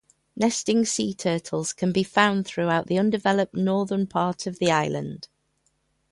[0.35, 5.27] Nesting sea turtles can be found throughout the undeveloped northern part of the island.